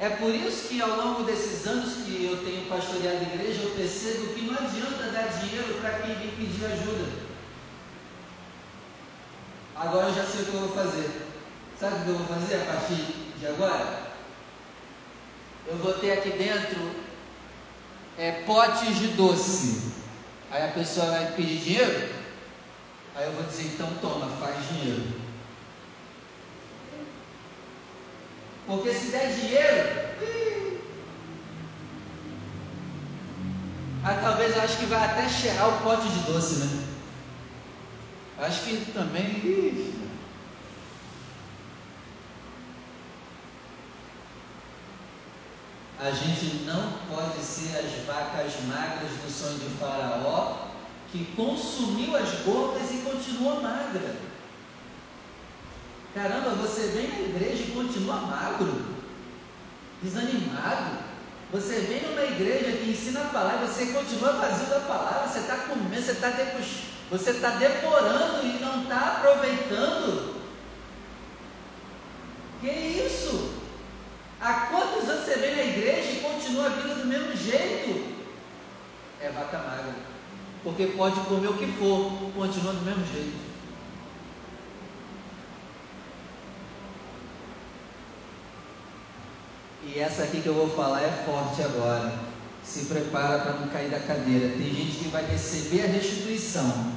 É 0.00 0.10
por 0.10 0.34
isso 0.34 0.68
que 0.68 0.80
ao 0.80 0.96
longo 0.96 1.24
desses 1.24 1.66
anos 1.66 2.04
que 2.04 2.24
eu 2.24 2.44
tenho 2.44 2.68
pastoreado 2.68 3.18
a 3.18 3.34
igreja, 3.34 3.62
eu 3.62 3.70
percebo 3.70 4.34
que 4.34 4.42
não 4.42 4.54
adianta 4.54 5.10
dar 5.12 5.28
dinheiro 5.28 5.74
para 5.80 5.98
quem 6.00 6.14
vem 6.14 6.30
pedir 6.30 6.64
ajuda. 6.66 7.28
Agora 9.74 10.08
eu 10.08 10.14
já 10.14 10.24
sei 10.24 10.42
o 10.42 10.44
que 10.46 10.54
eu 10.54 10.60
vou 10.60 10.76
fazer. 10.76 11.10
Sabe 11.78 11.94
o 11.94 12.04
que 12.04 12.08
eu 12.08 12.18
vou 12.18 12.26
fazer 12.26 12.56
a 12.56 12.64
partir 12.72 13.04
de 13.38 13.46
agora? 13.46 14.08
Eu 15.66 15.76
vou 15.76 15.92
ter 15.94 16.12
aqui 16.12 16.30
dentro 16.30 16.90
é, 18.16 18.42
potes 18.46 18.98
de 18.98 19.08
doce. 19.08 19.92
Aí 20.50 20.64
a 20.64 20.72
pessoa 20.72 21.10
vai 21.10 21.32
pedir 21.32 21.58
dinheiro. 21.58 22.08
Aí 23.14 23.26
eu 23.26 23.32
vou 23.32 23.42
dizer, 23.44 23.66
então 23.74 23.88
toma, 24.00 24.26
faz 24.36 24.56
dinheiro. 24.68 25.02
Porque 28.66 28.92
se 28.92 29.10
der 29.10 29.32
dinheiro, 29.32 29.88
aí 34.04 34.18
talvez 34.22 34.56
eu 34.56 34.62
acho 34.62 34.76
que 34.78 34.86
vai 34.86 35.04
até 35.04 35.28
cheirar 35.28 35.68
o 35.68 35.82
pote 35.82 36.08
de 36.08 36.20
doce, 36.20 36.56
né? 36.64 36.84
Acho 38.38 38.62
que 38.62 38.92
também. 38.92 39.97
A 46.00 46.12
gente 46.12 46.64
não 46.64 46.92
pode 47.08 47.42
ser 47.42 47.76
as 47.76 48.06
vacas 48.06 48.52
magras 48.68 49.10
do 49.10 49.30
sonho 49.30 49.58
de 49.58 49.68
Faraó, 49.80 50.68
que 51.10 51.24
consumiu 51.34 52.16
as 52.16 52.30
gordas 52.44 52.88
e 52.92 52.98
continua 52.98 53.60
magra. 53.60 54.16
Caramba, 56.14 56.50
você 56.50 56.88
vem 56.88 57.08
na 57.08 57.20
igreja 57.20 57.64
e 57.64 57.72
continua 57.72 58.16
magro, 58.16 58.94
desanimado. 60.00 60.98
Você 61.50 61.80
vem 61.80 62.02
numa 62.02 62.22
igreja 62.22 62.76
que 62.76 62.90
ensina 62.90 63.22
a 63.22 63.28
palavra 63.30 63.66
e 63.66 63.68
você 63.68 63.86
continua 63.86 64.32
vazio 64.34 64.66
da 64.66 64.80
palavra, 64.80 65.28
você 65.28 65.40
está 65.40 65.56
comendo, 65.56 66.00
você 66.00 66.12
está 66.12 66.30
você 67.10 67.32
devorando 67.32 68.46
e 68.46 68.58
não 68.60 68.82
está 68.82 69.16
aproveitando. 69.16 70.36
Que 72.60 72.70
isso? 72.70 73.57
Há 74.40 74.52
quantos 74.70 75.08
anos 75.08 75.24
você 75.24 75.36
vem 75.36 75.56
na 75.56 75.62
igreja 75.64 76.12
e 76.12 76.20
continua 76.20 76.66
a 76.66 76.68
vida 76.68 76.94
do 76.94 77.06
mesmo 77.06 77.34
jeito? 77.36 78.16
É 79.20 79.30
vaca 79.30 79.58
magra. 79.58 79.94
Porque 80.62 80.86
pode 80.86 81.20
comer 81.22 81.48
o 81.48 81.58
que 81.58 81.66
for, 81.72 82.30
continua 82.34 82.72
do 82.72 82.82
mesmo 82.82 83.04
jeito. 83.06 83.48
E 89.82 89.98
essa 89.98 90.22
aqui 90.22 90.40
que 90.40 90.46
eu 90.46 90.54
vou 90.54 90.68
falar 90.70 91.02
é 91.02 91.24
forte 91.24 91.62
agora. 91.62 92.12
Se 92.62 92.84
prepara 92.84 93.38
para 93.40 93.52
não 93.54 93.68
cair 93.68 93.90
da 93.90 93.98
cadeira. 93.98 94.50
Tem 94.50 94.72
gente 94.72 94.98
que 94.98 95.08
vai 95.08 95.24
receber 95.24 95.84
a 95.84 95.86
restituição, 95.86 96.92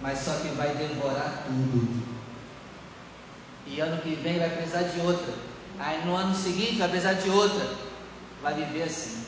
mas 0.00 0.20
só 0.20 0.32
que 0.36 0.48
vai 0.48 0.74
devorar 0.74 1.44
tudo. 1.46 2.02
E 3.66 3.80
ano 3.80 4.00
que 4.00 4.14
vem 4.14 4.38
vai 4.38 4.50
precisar 4.50 4.82
de 4.82 5.00
outra. 5.00 5.51
Aí 5.78 6.04
no 6.04 6.14
ano 6.14 6.34
seguinte 6.34 6.76
vai 6.76 6.88
precisar 6.88 7.14
de 7.14 7.30
outra. 7.30 7.66
Vai 8.42 8.54
viver 8.54 8.84
assim. 8.84 9.24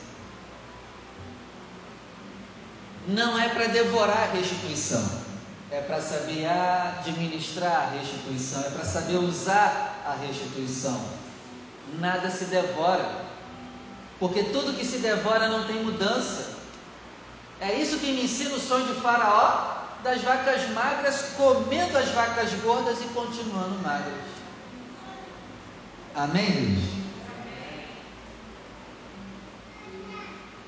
Não 3.07 3.39
é 3.39 3.49
para 3.51 3.67
devorar 3.67 4.31
a 4.31 4.33
restituição, 4.33 5.07
é 5.71 5.81
para 5.83 6.01
saber 6.01 6.47
administrar 6.47 7.83
a 7.83 7.91
restituição, 7.91 8.61
é 8.63 8.71
para 8.71 8.85
saber 8.85 9.17
usar 9.17 10.03
a 10.07 10.15
restituição 10.27 11.25
nada 11.99 12.31
se 12.31 12.47
devora, 12.47 13.25
porque 14.19 14.45
tudo 14.45 14.77
que 14.77 14.85
se 14.85 14.99
devora 14.99 15.49
não 15.49 15.65
tem 15.65 15.85
mudança. 15.85 16.55
É 17.61 17.73
isso 17.75 17.99
que 17.99 18.13
me 18.13 18.25
ensina 18.25 18.55
o 18.55 18.61
sonho 18.61 18.87
de 18.87 19.01
Faraó 19.01 19.83
das 20.03 20.21
vacas 20.23 20.69
magras 20.71 21.33
comendo 21.37 21.97
as 21.97 22.09
vacas 22.11 22.53
gordas 22.63 23.01
e 23.01 23.05
continuando 23.09 23.79
magras. 23.83 24.34
Amém? 26.17 26.95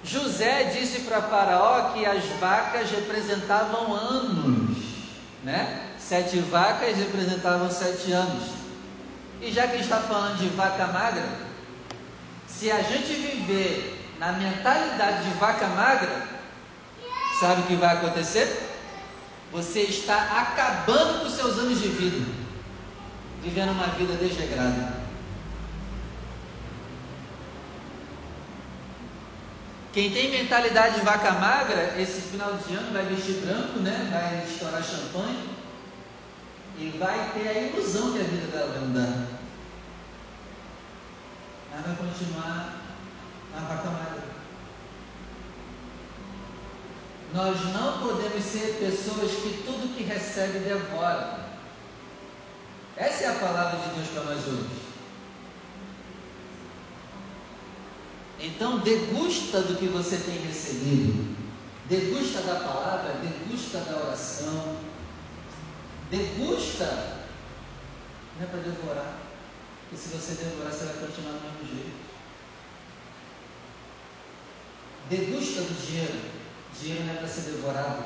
José 0.02 0.64
disse 0.64 1.00
para 1.00 1.22
Faraó 1.22 1.92
que 1.92 2.06
as 2.06 2.24
vacas 2.40 2.90
representavam 2.90 3.92
anos, 3.92 4.78
né? 5.42 5.90
Sete 5.98 6.38
vacas 6.38 6.96
representavam 6.96 7.70
sete 7.70 8.12
anos. 8.12 8.50
E 9.40 9.50
já 9.50 9.66
que 9.66 9.76
está 9.76 9.98
falando 9.98 10.38
de 10.38 10.48
vaca 10.50 10.86
magra, 10.86 11.28
se 12.48 12.70
a 12.70 12.80
gente 12.82 13.12
viver 13.12 14.00
na 14.18 14.32
mentalidade 14.32 15.24
de 15.24 15.30
vaca 15.38 15.66
magra, 15.68 16.26
sabe 17.40 17.62
o 17.62 17.66
que 17.66 17.74
vai 17.74 17.96
acontecer? 17.96 18.70
Você 19.52 19.80
está 19.82 20.16
acabando 20.40 21.24
com 21.24 21.30
seus 21.30 21.58
anos 21.58 21.80
de 21.80 21.88
vida, 21.88 22.26
vivendo 23.42 23.72
uma 23.72 23.88
vida 23.88 24.14
desregrada. 24.14 24.95
Quem 29.96 30.10
tem 30.10 30.30
mentalidade 30.30 30.96
de 30.96 31.06
vaca 31.06 31.32
magra, 31.32 31.94
esse 31.98 32.20
final 32.20 32.52
de 32.52 32.74
ano 32.74 32.92
vai 32.92 33.06
vestir 33.06 33.36
branco, 33.36 33.78
né? 33.78 34.10
Vai 34.12 34.44
estourar 34.46 34.84
champanhe 34.84 35.48
e 36.76 36.90
vai 36.98 37.30
ter 37.32 37.48
a 37.48 37.58
ilusão 37.60 38.12
que 38.12 38.20
a 38.20 38.24
vida 38.24 38.46
dela 38.48 38.72
vai 38.72 38.80
mudar. 38.80 39.26
Mas 41.72 41.86
vai 41.86 41.96
continuar 41.96 42.74
a 43.56 43.60
vaca 43.60 43.88
magra. 43.88 44.22
Nós 47.32 47.58
não 47.72 48.06
podemos 48.06 48.44
ser 48.44 48.76
pessoas 48.78 49.30
que 49.30 49.62
tudo 49.64 49.96
que 49.96 50.02
recebe 50.02 50.58
devora. 50.58 51.38
Essa 52.98 53.24
é 53.24 53.28
a 53.28 53.38
palavra 53.38 53.80
de 53.80 53.94
Deus 53.94 54.08
para 54.08 54.24
nós 54.24 54.46
hoje. 54.46 54.85
Então, 58.38 58.78
degusta 58.80 59.62
do 59.62 59.76
que 59.76 59.86
você 59.86 60.16
tem 60.18 60.38
recebido, 60.46 61.36
degusta 61.88 62.42
da 62.42 62.56
palavra, 62.56 63.14
degusta 63.22 63.78
da 63.78 63.96
oração, 63.96 64.76
degusta, 66.10 66.84
não 68.36 68.46
é 68.46 68.50
para 68.50 68.60
devorar, 68.60 69.16
porque 69.82 69.96
se 69.96 70.14
você 70.14 70.34
devorar, 70.34 70.72
você 70.72 70.84
vai 70.84 70.94
continuar 71.06 71.32
do 71.32 71.40
mesmo 71.40 71.76
jeito. 71.76 72.06
Degusta 75.08 75.62
do 75.62 75.86
dinheiro, 75.86 76.20
dinheiro 76.78 77.04
não 77.04 77.14
é 77.14 77.16
para 77.16 77.28
ser 77.28 77.42
devorado. 77.42 78.04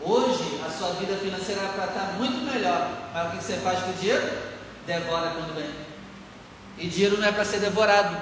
Hoje, 0.00 0.60
a 0.64 0.70
sua 0.70 0.92
vida 0.92 1.16
financeira 1.16 1.62
é 1.62 1.72
para 1.72 1.86
estar 1.86 2.12
muito 2.18 2.44
melhor, 2.44 3.10
mas 3.12 3.26
o 3.26 3.36
que 3.36 3.42
você 3.42 3.56
faz 3.56 3.82
com 3.82 3.90
o 3.90 3.94
dinheiro? 3.94 4.38
Devora 4.86 5.30
quando 5.30 5.56
vem. 5.56 5.87
E 6.78 6.86
dinheiro 6.86 7.18
não 7.18 7.26
é 7.26 7.32
para 7.32 7.44
ser 7.44 7.58
devorado. 7.58 8.16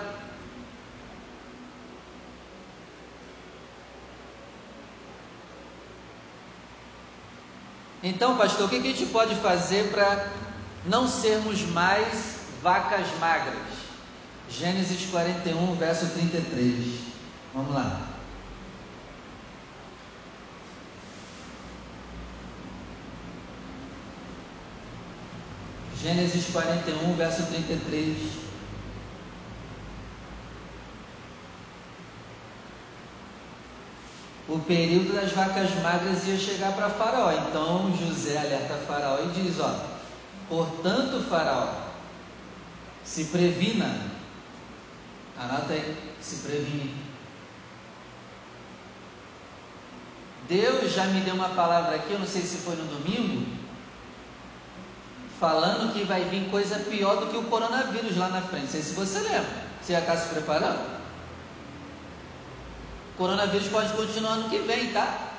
Então, 8.03 8.37
pastor, 8.39 8.67
o 8.67 8.69
que 8.69 8.77
a 8.77 8.81
gente 8.81 9.07
pode 9.07 9.35
fazer 9.37 9.91
para 9.91 10.29
não 10.87 11.09
sermos 11.09 11.63
mais 11.63 12.37
vacas 12.63 13.07
magras? 13.19 13.57
Gênesis 14.49 15.11
41, 15.11 15.75
verso 15.75 16.07
33. 16.11 17.01
Vamos 17.53 17.75
lá. 17.75 18.01
Gênesis 26.01 26.47
41, 26.53 27.15
verso 27.17 27.45
33. 27.47 28.46
O 34.57 34.61
período 34.61 35.15
das 35.15 35.33
vacas 35.33 35.71
magras 35.83 36.27
ia 36.27 36.39
chegar 36.39 36.73
para 36.73 36.89
Faraó. 36.89 37.31
Então 37.33 37.95
José 37.97 38.39
alerta 38.39 38.75
Faraó 38.87 39.19
e 39.25 39.29
diz: 39.29 39.61
Ó, 39.61 39.71
portanto, 40.49 41.25
Faraó, 41.29 41.69
se 43.05 43.25
previna. 43.25 44.17
Anota 45.39 45.75
aí, 45.75 45.97
se 46.21 46.37
previne. 46.37 46.95
Deus 50.49 50.93
já 50.93 51.05
me 51.07 51.21
deu 51.21 51.35
uma 51.35 51.51
palavra 51.51 51.97
aqui, 51.97 52.13
eu 52.13 52.21
não 52.21 52.27
sei 52.27 52.43
se 52.43 52.59
foi 52.59 52.77
no 52.77 52.85
domingo, 52.85 53.45
falando 55.41 55.93
que 55.93 56.05
vai 56.05 56.25
vir 56.25 56.49
coisa 56.51 56.79
pior 56.79 57.17
do 57.17 57.27
que 57.27 57.37
o 57.37 57.45
coronavírus 57.45 58.17
lá 58.17 58.29
na 58.29 58.41
frente. 58.41 58.65
Não 58.65 58.71
sei 58.71 58.83
se 58.83 58.95
você 58.95 59.19
lembra. 59.19 59.67
Você 59.83 59.93
já 59.93 60.01
está 60.01 60.17
se 60.17 60.29
preparando? 60.29 60.96
Coronavírus 63.17 63.69
pode 63.69 63.93
continuar 63.95 64.33
ano 64.33 64.51
que 64.51 64.59
vem, 64.59 64.93
tá? 64.93 65.33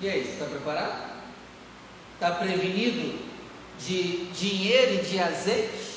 E 0.00 0.08
aí, 0.08 0.24
você 0.24 0.32
está 0.32 0.46
preparado? 0.46 1.08
Está 2.14 2.32
prevenido 2.32 3.18
de 3.78 4.26
dinheiro 4.32 4.94
e 4.94 5.06
de 5.06 5.20
azeite? 5.20 5.88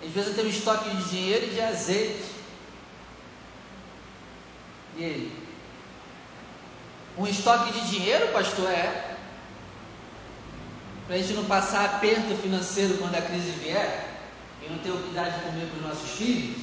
Às 0.00 0.10
vezes 0.10 0.36
tem 0.36 0.44
um 0.44 0.48
estoque 0.48 0.90
de 0.90 1.10
dinheiro 1.10 1.46
e 1.46 1.54
de 1.54 1.60
azeite. 1.60 2.30
E 4.96 5.04
aí? 5.04 5.48
Um 7.16 7.26
estoque 7.26 7.72
de 7.72 7.90
dinheiro, 7.90 8.32
pastor, 8.32 8.70
é. 8.70 9.16
Para 11.06 11.16
a 11.16 11.18
gente 11.18 11.32
não 11.32 11.46
passar 11.46 11.84
aperto 11.84 12.36
financeiro 12.36 12.96
quando 12.98 13.16
a 13.16 13.22
crise 13.22 13.50
vier 13.50 14.07
e 14.68 14.72
não 14.72 14.78
ter 14.78 14.90
o 14.90 15.02
que 15.02 15.14
dar 15.14 15.30
de 15.30 15.40
comer 15.40 15.66
para 15.66 15.78
os 15.78 15.94
nossos 15.94 16.10
filhos, 16.18 16.58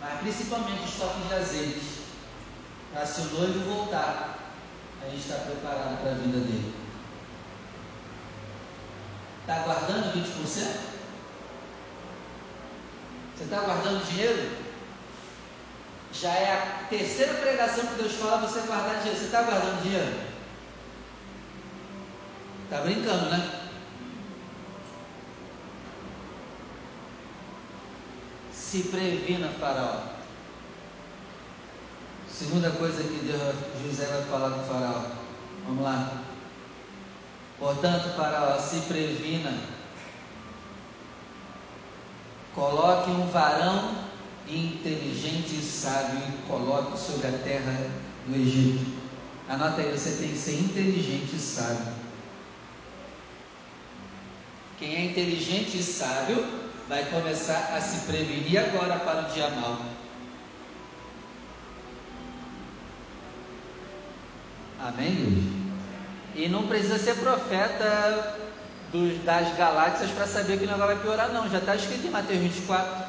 mas 0.00 0.20
principalmente 0.20 0.84
estoque 0.84 1.26
de 1.26 1.34
azeite, 1.34 1.98
para 2.92 3.04
se 3.04 3.20
o 3.20 3.24
noivo 3.24 3.60
voltar, 3.60 4.38
a 5.02 5.08
gente 5.08 5.20
está 5.20 5.36
preparado 5.36 6.00
para 6.00 6.12
a 6.12 6.14
vida 6.14 6.38
dele. 6.38 6.74
Está 9.40 9.60
guardando 9.60 10.14
20%? 10.14 10.88
Você 13.36 13.44
está 13.44 13.60
guardando 13.60 14.06
dinheiro? 14.06 14.56
Já 16.12 16.30
é 16.30 16.52
a 16.52 16.88
terceira 16.88 17.34
pregação 17.34 17.86
que 17.86 18.02
Deus 18.02 18.14
fala 18.14 18.46
você 18.46 18.60
guardar 18.60 18.98
dinheiro. 18.98 19.18
Você 19.18 19.26
está 19.26 19.42
guardando 19.42 19.82
dinheiro? 19.82 20.20
Está 22.64 22.80
brincando, 22.82 23.30
né? 23.30 23.57
Se 28.70 28.82
previna 28.82 29.48
Faraó. 29.58 30.00
Segunda 32.30 32.70
coisa 32.72 33.02
que 33.02 33.24
Deus, 33.24 33.56
José 33.82 34.04
vai 34.04 34.22
falar 34.24 34.50
com 34.50 34.64
Faraó. 34.64 35.04
Vamos 35.66 35.82
lá. 35.82 36.22
Portanto, 37.58 38.14
Faraó, 38.14 38.58
se 38.58 38.80
previna. 38.82 39.58
Coloque 42.54 43.10
um 43.10 43.26
varão 43.28 44.06
inteligente 44.46 45.56
e 45.58 45.62
sábio 45.62 46.18
e 46.28 46.46
coloque 46.46 46.98
sobre 46.98 47.26
a 47.26 47.38
terra 47.38 47.90
do 48.26 48.36
Egito. 48.36 48.98
Anota 49.48 49.80
aí, 49.80 49.90
você 49.90 50.10
tem 50.20 50.28
que 50.28 50.38
ser 50.38 50.60
inteligente 50.60 51.36
e 51.36 51.38
sábio. 51.38 51.94
Quem 54.78 54.94
é 54.94 55.04
inteligente 55.06 55.78
e 55.78 55.82
sábio 55.82 56.67
vai 56.88 57.04
começar 57.10 57.74
a 57.76 57.80
se 57.80 58.06
prevenir 58.06 58.58
agora 58.58 58.98
para 58.98 59.28
o 59.28 59.32
dia 59.32 59.48
mau. 59.50 59.78
Amém? 64.80 65.58
E 66.34 66.48
não 66.48 66.66
precisa 66.66 66.98
ser 66.98 67.16
profeta 67.16 68.38
dos, 68.90 69.22
das 69.22 69.54
galáxias 69.56 70.10
para 70.12 70.26
saber 70.26 70.58
que 70.58 70.64
o 70.64 70.66
negócio 70.66 70.94
vai 70.94 71.02
piorar, 71.02 71.32
não. 71.32 71.50
Já 71.50 71.58
está 71.58 71.76
escrito 71.76 72.06
em 72.06 72.10
Mateus 72.10 72.40
24. 72.40 73.04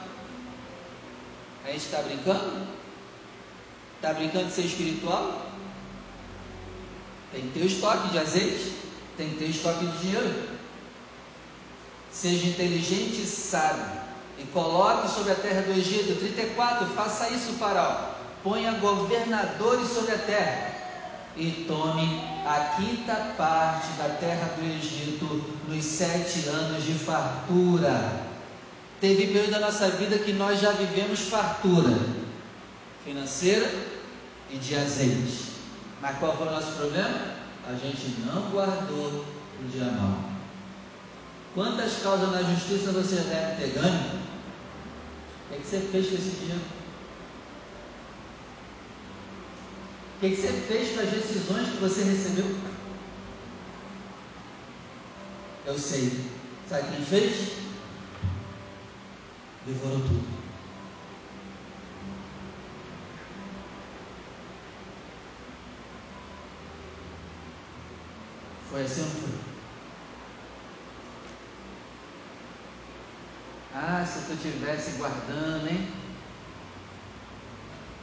A 1.63 1.71
gente 1.71 1.85
está 1.85 2.01
brincando? 2.01 2.67
Está 3.95 4.13
brincando 4.13 4.45
de 4.45 4.51
ser 4.51 4.65
espiritual? 4.65 5.45
Tem 7.31 7.41
que 7.43 7.59
ter 7.59 7.61
o 7.61 7.67
estoque 7.67 8.09
de 8.09 8.17
azeite, 8.17 8.75
tem 9.15 9.29
que 9.29 9.35
ter 9.35 9.45
o 9.45 9.49
estoque 9.49 9.85
de 9.85 9.97
dinheiro. 9.99 10.58
Seja 12.19 12.47
inteligente 12.47 13.21
e 13.21 13.25
sábio, 13.25 13.85
e 14.37 14.43
coloque 14.47 15.07
sobre 15.09 15.31
a 15.31 15.35
terra 15.35 15.61
do 15.61 15.71
Egito. 15.71 16.19
34. 16.19 16.87
Faça 16.87 17.29
isso, 17.29 17.53
Faraó. 17.53 18.09
Ponha 18.43 18.73
governadores 18.73 19.87
sobre 19.87 20.15
a 20.15 20.17
terra, 20.17 20.73
e 21.37 21.63
tome 21.65 22.21
a 22.45 22.75
quinta 22.75 23.15
parte 23.37 23.87
da 23.97 24.09
terra 24.19 24.53
do 24.57 24.65
Egito 24.65 25.55
nos 25.69 25.85
sete 25.85 26.49
anos 26.49 26.83
de 26.83 26.93
fartura. 26.93 28.27
Teve 28.99 29.27
período 29.27 29.51
da 29.51 29.59
nossa 29.59 29.89
vida 29.91 30.19
que 30.19 30.33
nós 30.33 30.59
já 30.59 30.71
vivemos 30.71 31.21
fartura 31.21 31.97
financeira 33.05 33.71
e 34.51 34.57
de 34.57 34.75
azeite. 34.75 35.53
Mas 36.01 36.17
qual 36.17 36.35
foi 36.35 36.47
o 36.47 36.51
nosso 36.51 36.73
problema? 36.73 37.17
A 37.65 37.71
gente 37.75 38.15
não 38.25 38.49
guardou 38.51 39.23
o 39.61 39.67
dia. 39.71 40.38
Quantas 41.59 42.01
causas 42.01 42.31
na 42.31 42.41
justiça 42.41 42.93
você 42.93 43.17
deve 43.17 43.61
ter 43.61 43.73
ganho? 43.77 44.21
O 45.51 45.53
que, 45.53 45.67
você 45.67 45.81
fez 45.81 46.07
com 46.07 46.15
esse 46.15 46.29
dinheiro? 46.37 46.61
O 50.15 50.19
que, 50.21 50.29
que 50.29 50.35
você 50.37 50.53
fez 50.53 50.95
com 50.95 51.01
as 51.01 51.09
decisões 51.09 51.67
que 51.67 51.77
você 51.81 52.03
recebeu? 52.03 52.45
Eu 55.65 55.77
sei. 55.77 56.23
Sabe 56.69 56.95
quem 56.95 57.05
fez? 57.05 57.51
Devorou 59.65 59.99
tudo. 59.99 60.27
Foi 68.69 68.81
assim 68.81 69.01
ou 69.01 69.07
não 69.07 69.15
foi? 69.15 69.48
Ah, 73.73 74.03
se 74.03 74.25
tu 74.25 74.35
tivesse 74.35 74.97
guardando, 74.97 75.67
hein? 75.67 75.87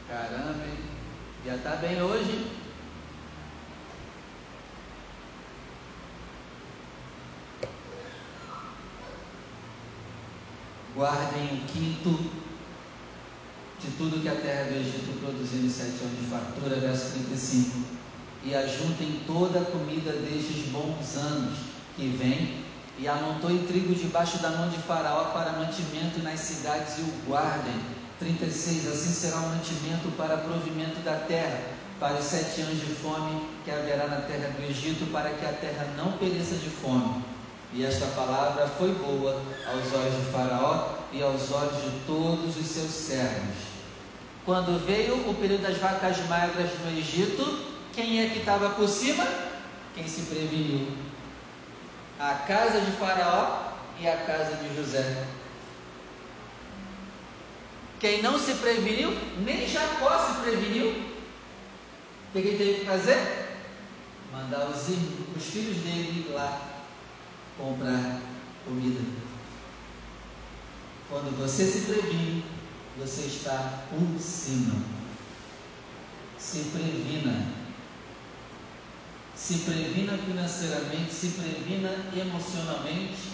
Caramba, 0.09 0.64
hein? 0.64 0.79
Já 1.44 1.59
tá 1.59 1.76
bem 1.76 2.00
hoje? 2.00 2.46
Guardem 10.94 11.44
o 11.44 11.66
quinto 11.66 12.31
de 13.81 13.90
tudo 13.98 14.22
que 14.22 14.29
a 14.29 14.35
terra 14.37 14.70
do 14.70 14.76
Egito 14.76 15.20
produziu 15.20 15.66
em 15.66 15.68
sete 15.68 16.02
anos 16.02 16.18
de 16.20 16.26
fartura, 16.31 16.76
verso 16.76 17.12
35. 17.12 17.79
E 18.44 18.55
ajuntem 18.55 19.20
toda 19.26 19.61
a 19.61 19.64
comida 19.64 20.12
destes 20.12 20.68
bons 20.68 21.16
anos 21.16 21.59
que 21.96 22.09
vem, 22.09 22.65
e 22.99 23.07
amontoem 23.07 23.67
trigo 23.67 23.95
debaixo 23.95 24.39
da 24.39 24.51
mão 24.51 24.69
de 24.69 24.79
Faraó 24.79 25.25
para 25.33 25.53
mantimento 25.53 26.21
nas 26.23 26.41
cidades 26.41 26.99
e 26.99 27.03
o 27.03 27.13
guardem. 27.27 27.75
36. 28.19 28.89
Assim 28.89 29.13
será 29.13 29.37
o 29.37 29.49
mantimento 29.49 30.11
para 30.17 30.39
provimento 30.39 31.01
da 31.05 31.17
terra, 31.17 31.61
para 32.01 32.15
os 32.15 32.25
sete 32.25 32.63
anos 32.63 32.81
de 32.81 32.95
fome 32.95 33.43
que 33.65 33.71
haverá 33.71 34.07
na 34.07 34.23
terra 34.23 34.49
do 34.49 34.65
Egito, 34.65 35.11
para 35.13 35.31
que 35.31 35.45
a 35.45 35.53
terra 35.53 35.87
não 35.97 36.13
pereça 36.13 36.55
de 36.55 36.71
fome. 36.71 37.23
E 37.75 37.85
esta 37.85 38.07
palavra 38.07 38.67
foi 38.79 38.93
boa 38.93 39.43
aos 39.67 39.93
olhos 39.93 40.15
de 40.15 40.33
Faraó 40.33 40.95
e 41.13 41.23
aos 41.23 41.51
olhos 41.53 41.83
de 41.83 41.91
todos 42.07 42.57
os 42.57 42.67
seus 42.67 42.91
servos. 42.91 43.67
Quando 44.47 44.83
veio 44.87 45.29
o 45.29 45.35
período 45.35 45.63
das 45.63 45.77
vacas 45.77 46.19
magras 46.29 46.71
no 46.85 46.99
Egito, 46.99 47.67
quem 47.93 48.25
é 48.25 48.31
que 48.31 48.39
estava 48.39 48.71
por 48.71 48.89
cima? 48.89 49.27
Quem 49.95 50.07
se 50.07 50.23
preveniu? 50.23 50.89
A 52.18 52.35
casa 52.46 52.81
de 52.81 52.92
Faraó 52.92 53.72
e 54.00 54.09
a 54.09 54.16
casa 54.16 54.57
de 54.57 54.74
José. 54.76 55.24
Quem 57.98 58.22
não 58.22 58.38
se 58.38 58.55
preveniu, 58.55 59.11
nem 59.38 59.66
Jacó 59.68 60.18
se 60.26 60.40
preveniu. 60.40 60.90
O 62.29 62.33
que 62.33 62.38
ele 62.38 62.59
teve 62.59 62.81
que 62.81 62.87
fazer? 62.87 63.46
Mandar 64.33 64.66
os, 64.66 64.88
os 64.88 65.44
filhos 65.44 65.79
dele 65.79 66.26
ir 66.29 66.33
lá 66.33 66.61
comprar 67.57 68.20
comida. 68.66 69.00
Quando 71.09 71.37
você 71.38 71.64
se 71.64 71.92
previne, 71.92 72.44
você 72.98 73.22
está 73.22 73.85
por 73.88 74.20
cima. 74.20 74.74
Se 76.38 76.64
previna. 76.70 77.56
Se 79.47 79.59
previna 79.59 80.19
financeiramente, 80.19 81.15
se 81.15 81.29
previna 81.29 81.89
emocionalmente, 82.21 83.31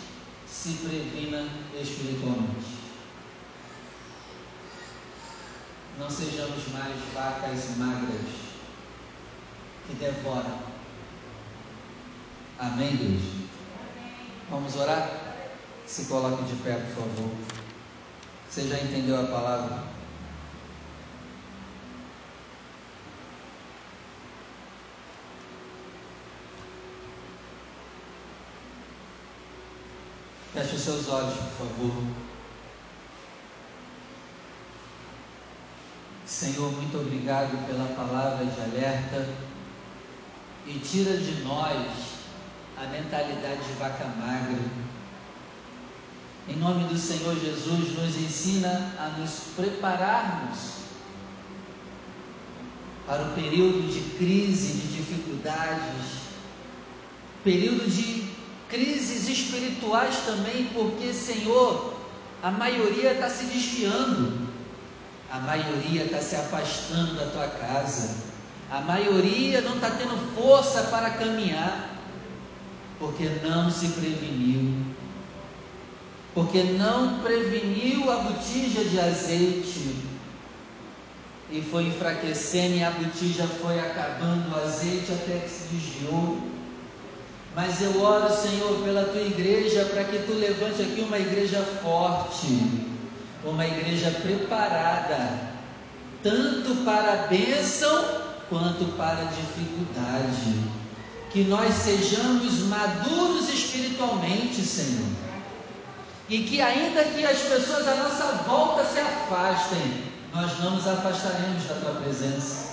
se 0.47 0.75
previna 0.85 1.49
espiritualmente. 1.81 2.67
Não 5.99 6.11
sejamos 6.11 6.69
mais 6.69 6.95
vacas 7.15 7.79
magras 7.79 8.21
que 9.87 9.95
devoram. 9.95 10.59
Amém, 12.59 12.95
Deus? 12.95 13.23
Vamos 14.51 14.77
orar? 14.77 15.09
Se 15.87 16.05
coloque 16.05 16.43
de 16.43 16.63
pé, 16.63 16.75
por 16.75 17.05
favor. 17.05 17.35
Você 18.51 18.69
já 18.69 18.79
entendeu 18.83 19.19
a 19.19 19.29
palavra? 19.29 19.85
Feche 30.53 30.77
os 30.77 30.83
seus 30.83 31.09
olhos, 31.09 31.35
por 31.35 31.67
favor. 31.67 32.03
Senhor, 36.27 36.73
muito 36.73 36.99
obrigado 36.99 37.67
pela 37.67 37.95
palavra 37.95 38.45
de 38.45 38.61
alerta 38.61 39.29
e 40.67 40.79
tira 40.79 41.17
de 41.17 41.43
nós 41.43 41.87
a 42.77 42.87
mentalidade 42.87 43.65
de 43.65 43.73
vaca 43.75 44.05
magra 44.19 44.83
em 46.49 46.57
nome 46.57 46.89
do 46.89 46.99
Senhor 46.99 47.39
Jesus, 47.39 47.97
nos 47.97 48.17
ensina 48.17 48.93
a 48.99 49.17
nos 49.17 49.55
prepararmos 49.55 50.73
para 53.07 53.23
o 53.23 53.35
período 53.35 53.89
de 53.89 54.01
crise, 54.17 54.73
de 54.73 54.97
dificuldades, 54.97 56.23
período 57.45 57.89
de 57.89 58.32
crises 58.73 59.29
espirituais 59.29 60.17
também, 60.25 60.71
porque, 60.73 61.13
Senhor, 61.13 61.93
a 62.43 62.51
maioria 62.51 63.13
está 63.13 63.29
se 63.29 63.45
desviando, 63.45 64.49
a 65.31 65.39
maioria 65.41 66.05
está 66.05 66.23
se 66.23 66.35
afastando 66.35 67.15
da 67.15 67.27
tua 67.27 67.49
casa, 67.49 68.17
a 68.71 68.81
maioria 68.81 69.61
não 69.61 69.75
está 69.75 69.91
tendo 69.91 70.17
força 70.35 70.85
para 70.85 71.11
caminhar, 71.11 71.91
porque 72.99 73.29
não 73.45 73.71
se 73.71 73.89
preveniu. 73.89 74.75
Porque 76.33 76.63
não 76.63 77.19
preveniu 77.19 78.11
a 78.11 78.17
botija 78.17 78.83
de 78.85 78.99
azeite. 78.99 79.97
E 81.51 81.61
foi 81.61 81.89
enfraquecendo 81.89 82.77
e 82.77 82.83
a 82.83 82.91
botija 82.91 83.47
foi 83.47 83.79
acabando 83.79 84.51
o 84.51 84.65
azeite 84.65 85.13
até 85.13 85.41
que 85.41 85.51
se 85.51 85.65
desviou. 85.65 86.62
Mas 87.55 87.83
eu 87.83 88.03
oro, 88.03 88.31
Senhor, 88.35 88.83
pela 88.83 89.05
tua 89.05 89.21
igreja 89.21 89.85
para 89.87 90.05
que 90.05 90.19
tu 90.21 90.33
levante 90.33 90.83
aqui 90.83 91.03
uma 91.03 91.19
igreja 91.19 91.63
forte, 91.83 92.87
uma 93.45 93.67
igreja 93.67 94.11
preparada, 94.11 95.39
tanto 96.23 96.85
para 96.85 97.13
a 97.13 97.27
bênção 97.27 98.05
quanto 98.49 98.97
para 98.97 99.23
a 99.23 99.25
dificuldade. 99.25 100.83
Que 101.31 101.45
nós 101.45 101.75
sejamos 101.75 102.61
maduros 102.61 103.49
espiritualmente, 103.49 104.63
Senhor 104.63 105.33
e 106.33 106.45
que 106.45 106.63
ainda 106.63 107.05
que 107.05 107.25
as 107.27 107.39
pessoas 107.41 107.87
à 107.87 107.95
nossa 107.95 108.25
volta 108.47 108.85
se 108.85 108.99
afastem, 108.99 110.05
nós 110.33 110.59
não 110.61 110.71
nos 110.77 110.87
afastaremos 110.87 111.65
da 111.65 111.75
tua 111.75 112.01
presença. 112.01 112.73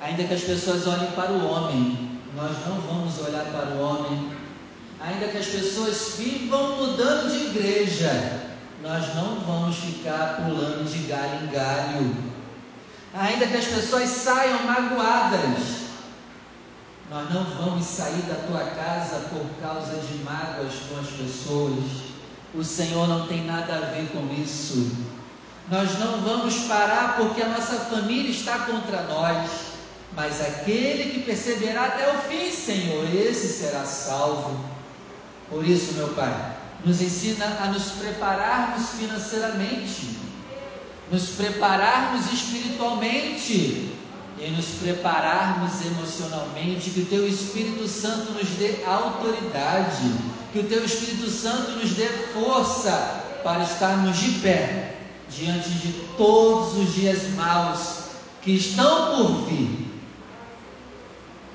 Ainda 0.00 0.24
que 0.24 0.34
as 0.34 0.42
pessoas 0.42 0.84
olhem 0.88 1.12
para 1.12 1.30
o 1.30 1.46
homem, 1.46 2.11
nós 2.34 2.52
não 2.66 2.80
vamos 2.80 3.18
olhar 3.18 3.44
para 3.46 3.74
o 3.74 3.80
homem. 3.80 4.32
Ainda 5.00 5.28
que 5.28 5.38
as 5.38 5.46
pessoas 5.46 6.14
vivam 6.16 6.76
mudando 6.76 7.30
de 7.30 7.46
igreja, 7.46 8.40
nós 8.82 9.14
não 9.14 9.40
vamos 9.40 9.76
ficar 9.76 10.36
pulando 10.36 10.88
de 10.88 11.06
galho 11.06 11.44
em 11.44 11.46
galho. 11.48 12.16
Ainda 13.14 13.46
que 13.46 13.56
as 13.56 13.66
pessoas 13.66 14.08
saiam 14.08 14.62
magoadas, 14.64 15.82
nós 17.10 17.30
não 17.30 17.44
vamos 17.44 17.84
sair 17.84 18.22
da 18.22 18.36
tua 18.46 18.64
casa 18.70 19.28
por 19.28 19.44
causa 19.60 20.00
de 20.00 20.24
mágoas 20.24 20.72
com 20.88 20.98
as 20.98 21.08
pessoas. 21.08 21.84
O 22.54 22.64
Senhor 22.64 23.06
não 23.06 23.26
tem 23.26 23.44
nada 23.44 23.74
a 23.74 23.80
ver 23.90 24.08
com 24.12 24.32
isso. 24.40 24.96
Nós 25.70 25.98
não 25.98 26.20
vamos 26.20 26.54
parar 26.64 27.16
porque 27.16 27.42
a 27.42 27.48
nossa 27.48 27.76
família 27.80 28.30
está 28.30 28.60
contra 28.60 29.02
nós, 29.02 29.50
mas 30.14 30.40
aquele 30.40 31.10
que 31.10 31.22
perseverar 31.22 31.88
até 31.88 32.12
o 32.12 32.18
fim, 32.18 32.50
Senhor, 32.50 33.04
esse 33.14 33.48
será 33.48 33.84
salvo. 33.84 34.58
Por 35.48 35.66
isso, 35.66 35.94
meu 35.94 36.08
Pai, 36.08 36.56
nos 36.84 37.00
ensina 37.00 37.46
a 37.60 37.66
nos 37.66 37.92
prepararmos 37.92 38.90
financeiramente, 38.90 40.18
nos 41.10 41.30
prepararmos 41.30 42.32
espiritualmente 42.32 43.90
e 44.38 44.50
nos 44.50 44.66
prepararmos 44.80 45.84
emocionalmente, 45.86 46.90
que 46.90 47.00
o 47.00 47.06
Teu 47.06 47.26
Espírito 47.26 47.86
Santo 47.88 48.32
nos 48.32 48.48
dê 48.50 48.84
autoridade 48.84 50.32
que 50.52 50.58
o 50.58 50.64
Teu 50.64 50.84
Espírito 50.84 51.30
Santo 51.30 51.70
nos 51.72 51.92
dê 51.92 52.06
força 52.34 53.22
para 53.42 53.64
estarmos 53.64 54.18
de 54.18 54.32
pé 54.40 54.96
diante 55.30 55.70
de 55.70 55.92
todos 56.16 56.76
os 56.76 56.94
dias 56.94 57.30
maus 57.30 58.02
que 58.42 58.52
estão 58.52 59.16
por 59.16 59.46
vir. 59.46 59.81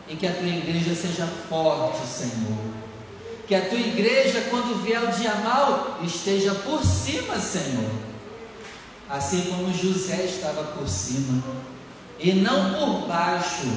E 0.09 0.15
que 0.15 0.25
a 0.25 0.33
tua 0.33 0.47
igreja 0.47 0.95
seja 0.95 1.27
forte, 1.49 2.05
Senhor. 2.07 2.57
Que 3.47 3.55
a 3.55 3.67
tua 3.67 3.79
igreja, 3.79 4.41
quando 4.49 4.83
vier 4.83 5.03
o 5.03 5.11
dia 5.11 5.35
mau, 5.35 5.99
esteja 6.03 6.53
por 6.55 6.83
cima, 6.83 7.39
Senhor. 7.39 7.89
Assim 9.09 9.41
como 9.43 9.73
José 9.73 10.25
estava 10.25 10.63
por 10.63 10.87
cima 10.87 11.41
e 12.19 12.33
não 12.33 12.73
por 12.73 13.07
baixo. 13.07 13.67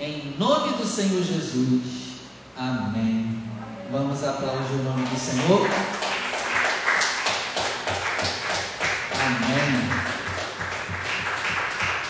Em 0.00 0.34
nome 0.38 0.76
do 0.76 0.86
Senhor 0.86 1.22
Jesus. 1.22 2.12
Amém. 2.56 3.42
Vamos 3.90 4.24
aplaudir 4.24 4.74
o 4.74 4.82
nome 4.84 5.06
do 5.06 5.18
Senhor. 5.18 5.68
Amém. 9.24 10.02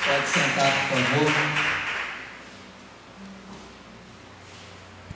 Pode 0.05 0.29
sentar, 0.29 0.88
por 0.88 0.99
favor. 0.99 1.72